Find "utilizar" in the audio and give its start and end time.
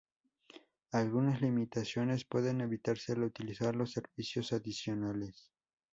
3.23-3.75